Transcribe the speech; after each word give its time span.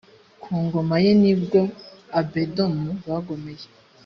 ku 0.41 0.51
ngoma 0.63 0.95
ye 1.03 1.11
ni 1.21 1.33
bwo 1.41 1.61
abedomu 2.19 2.89
bagomeye 3.07 3.65